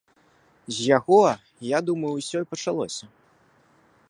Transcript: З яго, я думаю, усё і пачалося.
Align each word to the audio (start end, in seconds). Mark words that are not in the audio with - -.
З 0.77 0.87
яго, 0.97 1.19
я 1.77 1.85
думаю, 1.91 2.13
усё 2.23 2.37
і 2.47 2.51
пачалося. 2.55 3.03